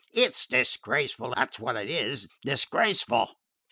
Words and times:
It 0.13 0.33
's 0.33 0.47
disgraceful; 0.47 1.35
that 1.35 1.53
's 1.53 1.59
wot 1.59 1.75
it 1.75 1.87
is 1.87 2.27
disgraceful." 2.41 3.35